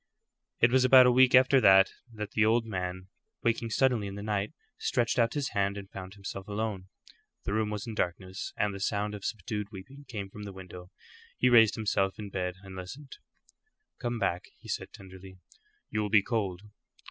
It 0.61 0.71
was 0.71 0.83
about 0.83 1.05
a 1.05 1.11
week 1.11 1.35
after 1.35 1.61
that 1.61 1.91
the 2.31 2.43
old 2.43 2.65
man, 2.65 3.09
waking 3.43 3.69
suddenly 3.69 4.07
in 4.07 4.15
the 4.15 4.23
night, 4.23 4.51
stretched 4.79 5.19
out 5.19 5.35
his 5.35 5.49
hand 5.49 5.77
and 5.77 5.91
found 5.91 6.15
himself 6.15 6.47
alone. 6.47 6.87
The 7.43 7.53
room 7.53 7.69
was 7.69 7.85
in 7.85 7.93
darkness, 7.93 8.51
and 8.57 8.73
the 8.73 8.79
sound 8.79 9.13
of 9.13 9.23
subdued 9.23 9.67
weeping 9.71 10.05
came 10.07 10.31
from 10.31 10.41
the 10.41 10.53
window. 10.53 10.89
He 11.37 11.49
raised 11.49 11.75
himself 11.75 12.17
in 12.17 12.31
bed 12.31 12.55
and 12.63 12.75
listened. 12.75 13.15
"Come 13.99 14.17
back," 14.17 14.45
he 14.57 14.69
said, 14.69 14.91
tenderly. 14.91 15.37
"You 15.91 16.01
will 16.01 16.09
be 16.09 16.23
cold." 16.23 16.63